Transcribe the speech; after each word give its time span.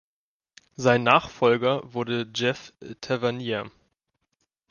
Sein 0.77 1.03
Nachfolger 1.03 1.93
wurde 1.93 2.27
Jef 2.35 2.73
Tavernier 3.01 3.69